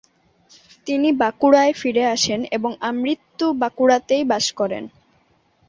[0.87, 4.83] তিনি বাঁকুড়ায় ফিরে আসেন এবং আমৃত্যু বাঁকুড়াতেই বাস করেন।